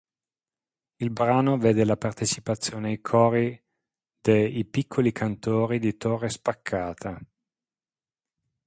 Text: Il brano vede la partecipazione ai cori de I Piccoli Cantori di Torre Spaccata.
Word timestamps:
Il 0.95 1.11
brano 1.11 1.59
vede 1.59 1.85
la 1.85 1.95
partecipazione 1.95 2.89
ai 2.89 3.01
cori 3.01 3.63
de 4.19 4.45
I 4.47 4.65
Piccoli 4.65 5.11
Cantori 5.11 5.77
di 5.77 5.95
Torre 5.95 6.27
Spaccata. 6.29 7.21